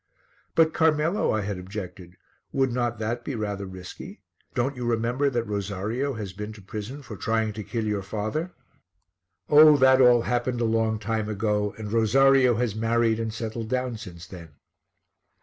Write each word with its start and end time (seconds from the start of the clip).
"But, 0.55 0.73
Carmelo," 0.73 1.29
I 1.29 1.41
had 1.41 1.59
objected, 1.59 2.15
"would 2.51 2.71
not 2.71 2.97
that 2.97 3.23
be 3.23 3.35
rather 3.35 3.67
risky? 3.67 4.23
Don't 4.55 4.75
you 4.75 4.83
remember 4.83 5.29
that 5.29 5.43
Rosario 5.45 6.15
has 6.15 6.33
been 6.33 6.51
to 6.53 6.61
prison 6.63 7.03
for 7.03 7.15
trying 7.15 7.53
to 7.53 7.63
kill 7.63 7.85
your 7.85 8.01
father?" 8.01 8.51
"Oh, 9.47 9.77
that 9.77 10.01
all 10.01 10.23
happened 10.23 10.59
a 10.59 10.65
long 10.65 10.97
time 10.97 11.29
ago 11.29 11.75
and 11.77 11.91
Rosario 11.91 12.55
has 12.55 12.73
married 12.73 13.19
and 13.19 13.31
settled 13.31 13.69
down 13.69 13.95
since 13.97 14.25
then." 14.25 14.55